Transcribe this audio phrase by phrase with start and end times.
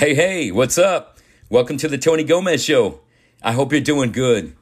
[0.00, 1.18] Hey, hey, what's up?
[1.50, 3.00] Welcome to the Tony Gomez Show.
[3.42, 4.56] I hope you're doing good.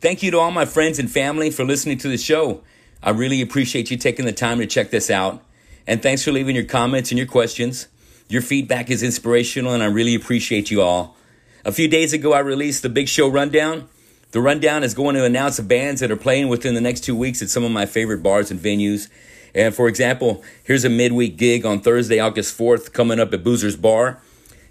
[0.00, 2.64] Thank you to all my friends and family for listening to the show.
[3.00, 5.44] I really appreciate you taking the time to check this out.
[5.86, 7.86] And thanks for leaving your comments and your questions.
[8.28, 11.16] Your feedback is inspirational, and I really appreciate you all.
[11.64, 13.88] A few days ago, I released the Big Show Rundown.
[14.32, 17.14] The Rundown is going to announce the bands that are playing within the next two
[17.14, 19.08] weeks at some of my favorite bars and venues.
[19.54, 23.76] And for example, here's a midweek gig on Thursday, August 4th, coming up at Boozer's
[23.76, 24.20] Bar.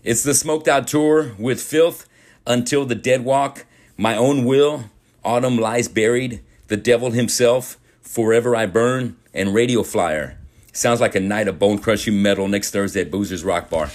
[0.02, 2.08] It's the Smoked Out Tour with Filth,
[2.48, 3.66] Until the Dead Walk,
[3.98, 4.86] My Own Will,
[5.26, 10.38] Autumn Lies Buried, The Devil Himself, Forever I Burn, and Radio Flyer.
[10.72, 13.90] Sounds like a night of bone crushing metal next Thursday at Boozer's Rock Bar.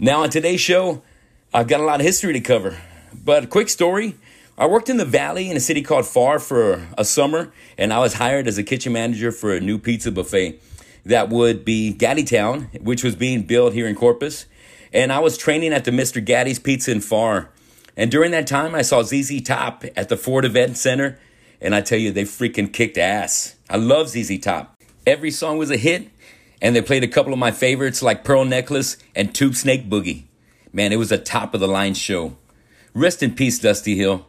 [0.00, 1.00] Now, on today's show,
[1.54, 2.76] I've got a lot of history to cover.
[3.24, 4.16] But, quick story.
[4.58, 8.00] I worked in the valley in a city called Pharr for a summer, and I
[8.00, 10.60] was hired as a kitchen manager for a new pizza buffet
[11.06, 14.44] that would be Gatti Town, which was being built here in Corpus
[14.92, 16.24] and I was training at the Mr.
[16.24, 17.48] Gatti's Pizza in Pharr.
[17.96, 21.18] And during that time, I saw ZZ Top at the Ford Event Center,
[21.60, 23.56] and I tell you, they freaking kicked ass.
[23.68, 24.76] I love ZZ Top.
[25.06, 26.08] Every song was a hit,
[26.62, 30.24] and they played a couple of my favorites like Pearl Necklace and Tube Snake Boogie.
[30.72, 32.36] Man, it was a top of the line show.
[32.94, 34.26] Rest in peace, Dusty Hill.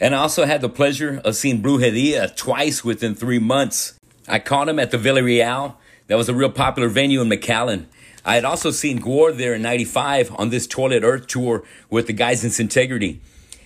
[0.00, 3.98] And I also had the pleasure of seeing Brujeria twice within three months.
[4.28, 5.76] I caught him at the Villarreal.
[6.06, 7.86] That was a real popular venue in McAllen.
[8.24, 12.14] I had also seen GWAR there in 95 on this Toilet Earth tour with the
[12.14, 13.20] guys in Integrity.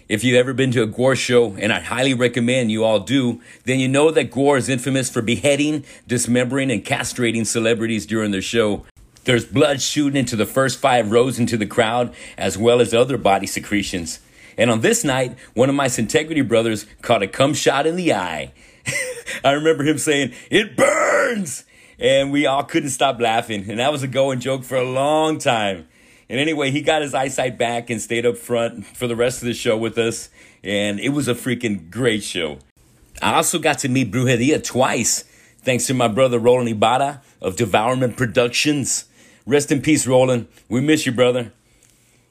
[0.09, 3.41] If you've ever been to a GWAR show, and I highly recommend you all do,
[3.65, 8.43] then you know that GWAR is infamous for beheading, dismembering, and castrating celebrities during their
[8.43, 8.85] show.
[9.25, 13.19] There's blood shooting into the first five rows into the crowd, as well as other
[13.19, 14.19] body secretions.
[14.57, 18.13] And on this night, one of my Integrity brothers caught a cum shot in the
[18.13, 18.53] eye.
[19.45, 21.65] I remember him saying, It burns!
[21.99, 23.69] And we all couldn't stop laughing.
[23.69, 25.89] And that was a going joke for a long time.
[26.29, 29.47] And anyway, he got his eyesight back and stayed up front for the rest of
[29.47, 30.29] the show with us.
[30.63, 32.59] And it was a freaking great show.
[33.21, 35.25] I also got to meet Brujeria twice,
[35.59, 39.07] thanks to my brother Roland Ibarra of Devourment Productions.
[39.47, 40.47] Rest in peace, Roland.
[40.69, 41.53] We miss you, brother.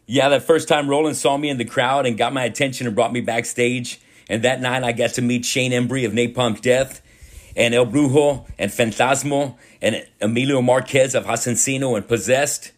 [0.05, 2.95] Yeah, that first time Roland saw me in the crowd and got my attention and
[2.95, 3.99] brought me backstage.
[4.29, 7.01] And that night I got to meet Shane Embury of Napalm Death
[7.57, 12.71] and El Brujo and Fantasmo and Emilio Marquez of Asesino and Possessed.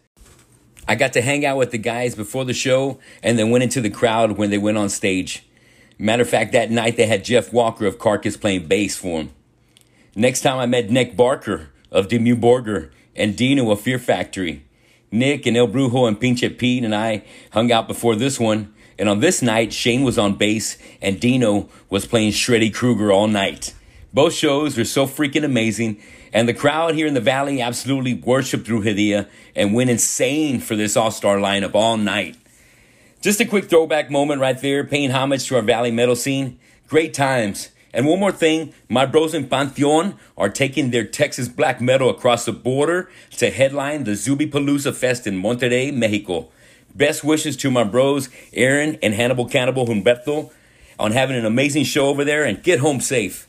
[0.88, 3.82] I got to hang out with the guys before the show and then went into
[3.82, 5.44] the crowd when they went on stage.
[5.98, 9.30] Matter of fact, that night they had Jeff Walker of Carcass playing bass for them.
[10.16, 14.64] Next time I met Nick Barker of Dimmu Borgir and Dino of Fear Factory.
[15.12, 18.72] Nick and El Brujo and Pinche Pete and I hung out before this one.
[18.98, 23.28] And on this night, Shane was on bass and Dino was playing Shreddy Krueger all
[23.28, 23.74] night.
[24.12, 28.66] Both shows were so freaking amazing, and the crowd here in the Valley absolutely worshiped
[28.66, 32.36] Brujeria and went insane for this all star lineup all night.
[33.20, 36.58] Just a quick throwback moment right there, paying homage to our Valley metal scene.
[36.88, 37.70] Great times.
[37.92, 42.44] And one more thing, my bros in Pantheon are taking their Texas black metal across
[42.44, 46.48] the border to headline the Zubipalooza Fest in Monterrey, Mexico.
[46.94, 50.50] Best wishes to my bros, Aaron and Hannibal Cannibal Humberto,
[50.98, 53.46] on having an amazing show over there and get home safe.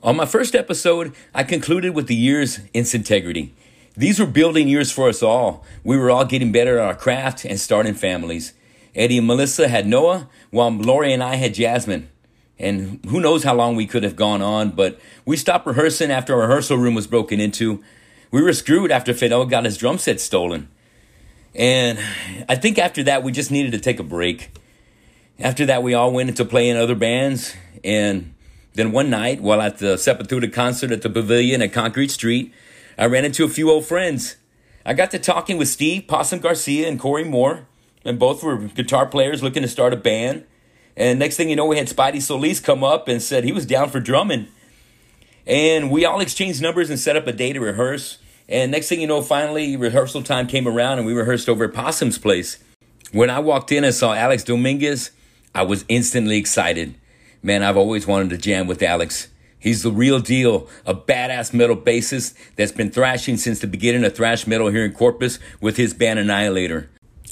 [0.00, 3.52] On my first episode, I concluded with the years in integrity.
[3.96, 5.64] These were building years for us all.
[5.82, 8.52] We were all getting better at our craft and starting families.
[8.94, 12.08] Eddie and Melissa had Noah, while Lori and I had Jasmine.
[12.60, 16.34] And who knows how long we could have gone on, but we stopped rehearsing after
[16.34, 17.82] our rehearsal room was broken into.
[18.30, 20.68] We were screwed after Fidel got his drum set stolen.
[21.56, 21.98] And
[22.48, 24.50] I think after that, we just needed to take a break.
[25.40, 28.34] After that, we all went into playing other bands, and
[28.78, 32.54] then one night, while at the Sepultura concert at the Pavilion at Concrete Street,
[32.96, 34.36] I ran into a few old friends.
[34.86, 37.66] I got to talking with Steve Possum Garcia and Corey Moore,
[38.04, 40.44] and both were guitar players looking to start a band.
[40.96, 43.66] And next thing you know, we had Spidey Solis come up and said he was
[43.66, 44.46] down for drumming.
[45.44, 48.18] And we all exchanged numbers and set up a day to rehearse.
[48.48, 51.74] And next thing you know, finally, rehearsal time came around and we rehearsed over at
[51.74, 52.62] Possum's place.
[53.10, 55.10] When I walked in and saw Alex Dominguez,
[55.52, 56.94] I was instantly excited.
[57.42, 59.28] Man, I've always wanted to jam with Alex.
[59.60, 64.14] He's the real deal, a badass metal bassist that's been thrashing since the beginning of
[64.16, 66.90] thrash metal here in Corpus with his band Annihilator.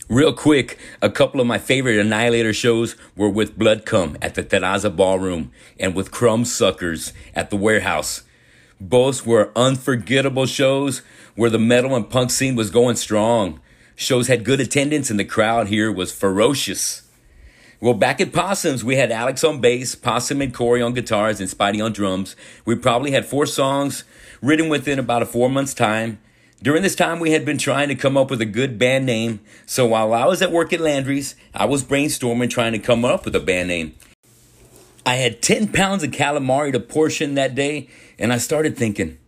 [0.09, 4.45] Real quick, a couple of my favorite Annihilator shows were with Blood Cum at the
[4.45, 5.51] Terraza Ballroom
[5.81, 8.23] and with Crumb Suckers at the Warehouse.
[8.81, 11.03] Both were unforgettable shows
[11.35, 13.61] where the metal and punk scene was going strong.
[13.97, 17.03] Shows had good attendance and the crowd here was ferocious.
[17.79, 21.49] Well, back at Possums, we had Alex on bass, Possum and Corey on guitars, and
[21.49, 22.35] Spidey on drums.
[22.65, 24.05] We probably had four songs
[24.41, 26.19] written within about a four months' time.
[26.63, 29.41] During this time, we had been trying to come up with a good band name.
[29.67, 33.27] So while I was at work at Landry's, I was brainstorming trying to come up
[33.27, 33.95] with a band name.
[35.05, 39.19] I had 10 pounds of calamari to portion that day, and I started thinking.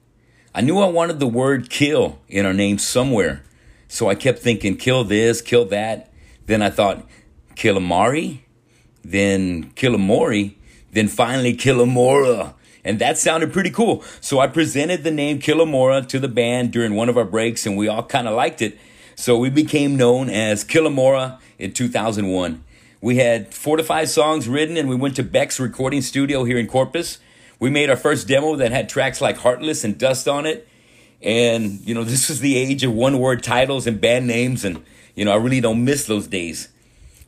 [0.55, 3.45] I knew I wanted the word kill in our name somewhere.
[3.89, 6.11] So I kept thinking, kill this, kill that.
[6.47, 7.07] Then I thought,
[7.59, 8.39] Killamari,
[9.03, 10.55] then Killamori,
[10.93, 12.55] then finally Killamora.
[12.85, 14.05] And that sounded pretty cool.
[14.21, 17.77] So I presented the name Killamora to the band during one of our breaks, and
[17.77, 18.79] we all kind of liked it.
[19.17, 22.63] So we became known as Killamora in 2001.
[23.01, 26.59] We had four to five songs written, and we went to Beck's recording studio here
[26.59, 27.19] in Corpus.
[27.59, 30.69] We made our first demo that had tracks like Heartless and Dust on it.
[31.21, 34.65] And, you know, this was the age of one word titles and band names.
[34.65, 34.85] And,
[35.17, 36.69] you know, I really don't miss those days.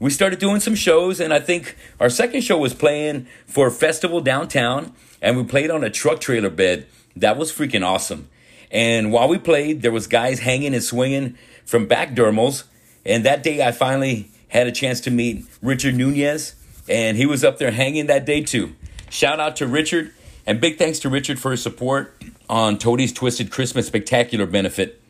[0.00, 3.70] We started doing some shows, and I think our second show was playing for a
[3.70, 6.86] festival downtown, and we played on a truck trailer bed.
[7.14, 8.30] That was freaking awesome.
[8.70, 11.36] And while we played, there was guys hanging and swinging
[11.66, 12.64] from back dermals.
[13.04, 16.54] And that day, I finally had a chance to meet Richard Nunez,
[16.88, 18.74] and he was up there hanging that day too.
[19.10, 20.14] Shout out to Richard,
[20.46, 25.02] and big thanks to Richard for his support on Toadie's Twisted Christmas Spectacular benefit.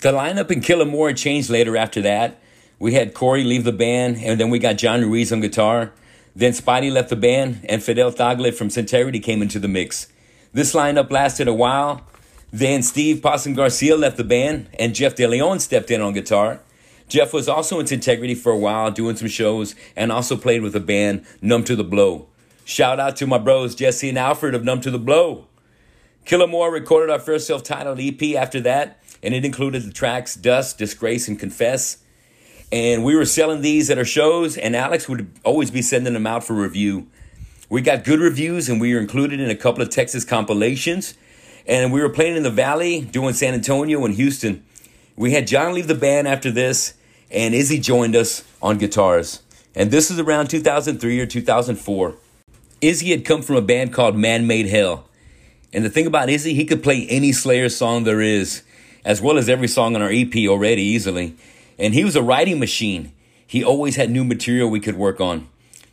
[0.00, 2.40] The lineup in Killamora changed later after that.
[2.84, 5.92] We had Corey leave the band, and then we got John Ruiz on guitar.
[6.36, 10.08] Then Spidey left the band, and Fidel Tagle from Sincerity came into the mix.
[10.52, 12.02] This lineup lasted a while.
[12.52, 16.60] Then Steve Possum Garcia left the band, and Jeff De Leon stepped in on guitar.
[17.08, 20.74] Jeff was also in Integrity for a while, doing some shows, and also played with
[20.74, 22.26] the band Numb to the Blow.
[22.66, 25.46] Shout out to my bros Jesse and Alfred of Numb to the Blow.
[26.26, 30.76] Killamora recorded our first self titled EP after that, and it included the tracks Dust,
[30.76, 32.03] Disgrace, and Confess.
[32.72, 36.26] And we were selling these at our shows, and Alex would always be sending them
[36.26, 37.06] out for review.
[37.68, 41.14] We got good reviews, and we were included in a couple of Texas compilations.
[41.66, 44.64] And we were playing in the Valley, doing San Antonio and Houston.
[45.16, 46.94] We had John leave the band after this,
[47.30, 49.42] and Izzy joined us on guitars.
[49.74, 52.16] And this is around 2003 or 2004.
[52.80, 55.08] Izzy had come from a band called Man Made Hell.
[55.72, 58.62] And the thing about Izzy, he could play any Slayer song there is,
[59.04, 61.34] as well as every song on our EP already easily.
[61.78, 63.12] And he was a writing machine.
[63.46, 65.48] He always had new material we could work on.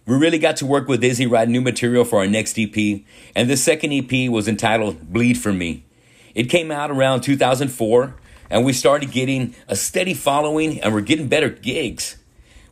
[0.06, 3.02] We really got to work with Izzy writing new material for our next EP,
[3.36, 5.86] and this second EP was entitled Bleed for Me.
[6.34, 8.16] It came out around 2004,
[8.50, 12.18] and we started getting a steady following, and we're getting better gigs.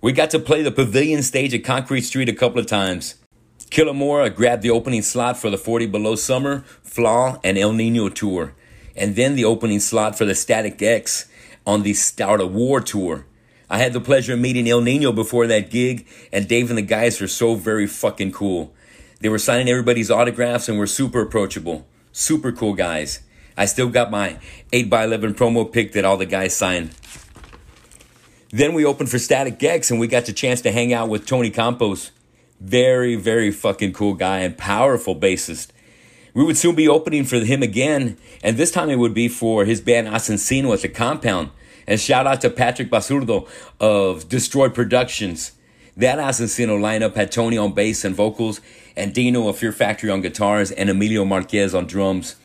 [0.01, 3.15] We got to play the pavilion stage at Concrete Street a couple of times.
[3.69, 8.55] Killamora grabbed the opening slot for the 40 Below Summer, Flaw, and Ill Niño tour,
[8.95, 11.29] and then the opening slot for the Static X
[11.65, 13.25] on the Start a War tour.
[13.69, 16.83] I had the pleasure of meeting Ill Niño before that gig, and Dave and the
[16.83, 18.73] guys were so very fucking cool.
[19.19, 21.87] They were signing everybody's autographs and were super approachable.
[22.11, 23.21] Super cool guys.
[23.55, 24.39] I still got my
[24.71, 26.91] 8x11 promo pic that all the guys signed.
[28.51, 31.27] Then we opened for Static X and we got the chance to hang out with
[31.27, 32.11] Tony Campos.
[32.59, 35.69] Very, very fucking cool guy and powerful bassist.
[36.33, 39.65] We would soon be opening for him again, and this time it would be for
[39.65, 41.49] his band Asesino at the Compound.
[41.87, 43.47] And shout out to Patrick Basurdo
[43.79, 45.53] of Destroy Productions.
[45.97, 48.61] That Asesino lineup had Tony on bass and vocals,
[48.95, 52.35] and Dino of Fear Factory on guitars, and Emilio Marquez on drums.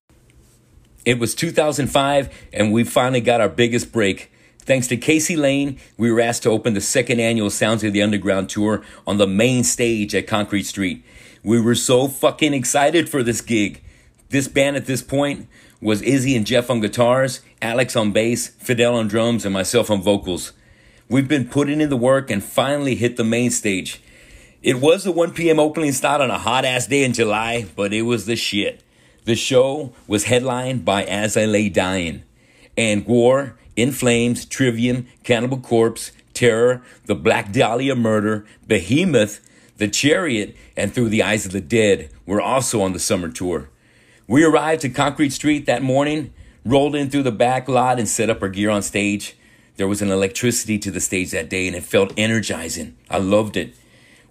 [1.04, 4.30] It was 2005, and we finally got our biggest break
[4.64, 8.00] Thanks to Casey Lane, we were asked to open the second annual Sounds of the
[8.00, 11.04] Underground tour on the main stage at Concrete Street.
[11.44, 13.82] We were so fucking excited for this gig.
[14.30, 15.46] This band at this point
[15.78, 20.00] was Izzy and Jeff on guitars, Alex on bass, Fidel on drums, and myself on
[20.00, 20.54] vocals.
[21.06, 24.00] We've been putting in the work and finally hit the main stage.
[24.62, 25.60] It was the 1 p.m.
[25.60, 28.82] opening slot on a hot ass day in July, but it was the shit.
[29.26, 32.22] The show was headlined by As I Lay Dying
[32.74, 39.40] and War in Flames, Trivium, Cannibal Corpse, Terror, The Black Dahlia Murder, Behemoth,
[39.76, 43.70] The Chariot, and Through the Eyes of the Dead were also on the summer tour.
[44.28, 46.32] We arrived at Concrete Street that morning,
[46.64, 49.36] rolled in through the back lot, and set up our gear on stage.
[49.76, 52.96] There was an electricity to the stage that day, and it felt energizing.
[53.10, 53.74] I loved it.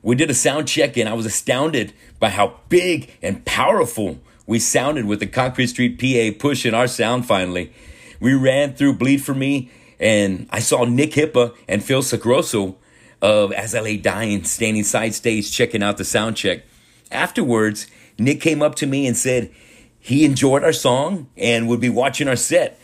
[0.01, 4.59] We did a sound check, and I was astounded by how big and powerful we
[4.59, 7.73] sounded with the Concrete Street PA pushing our sound finally.
[8.21, 9.69] We ran through Bleed for Me,
[9.99, 12.75] and I saw Nick Hipa and Phil Sgrosso
[13.23, 16.63] of As I Lay Dying standing side stage checking out the sound check.
[17.09, 17.87] Afterwards,
[18.19, 19.49] Nick came up to me and said
[19.97, 22.77] he enjoyed our song and would be watching our set.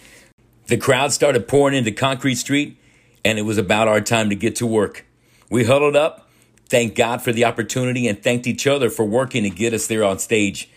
[0.67, 2.77] The crowd started pouring into Concrete Street,
[3.25, 5.05] and it was about our time to get to work.
[5.49, 6.29] We huddled up,
[6.69, 10.05] thanked God for the opportunity, and thanked each other for working to get us there
[10.05, 10.69] on stage.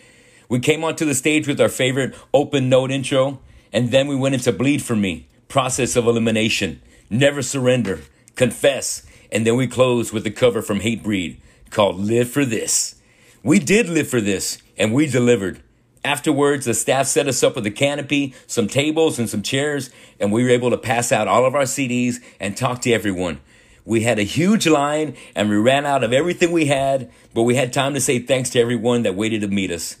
[0.49, 3.39] We came onto the stage with our favorite open note intro
[3.71, 8.01] And then we went into Bleed for Me, Process of Elimination, Never Surrender,
[8.35, 11.37] Confess, and then we closed with the cover from Hatebreed
[11.71, 12.95] called Live for This.
[13.43, 15.61] We did live for this, and we delivered.
[16.05, 20.31] Afterwards, the staff set us up with a canopy, some tables, and some chairs, and
[20.31, 23.39] we were able to pass out all of our CDs and talk to everyone.
[23.85, 27.55] We had a huge line and we ran out of everything we had, but we
[27.55, 29.97] had time to say thanks to everyone that waited to meet us.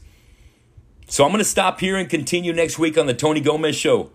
[1.07, 4.11] So I'm going to stop here and continue next week on the Tony Gomez Show,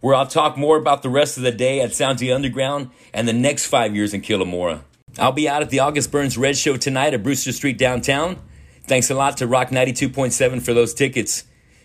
[0.00, 3.26] where I'll talk more about the rest of the day at Sounds the Underground and
[3.26, 4.82] the next five years in Killamora.
[5.18, 8.40] I'll be out at the August Burns Red Show tonight at Brewster Street downtown.
[8.84, 11.44] Thanks a lot to Rock 92.7 for those tickets.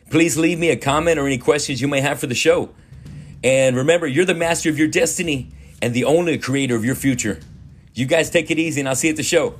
[0.09, 2.69] Please leave me a comment or any questions you may have for the show.
[3.43, 5.51] And remember, you're the master of your destiny
[5.81, 7.39] and the only creator of your future.
[7.93, 9.55] You guys take it easy, and I'll see you at the show.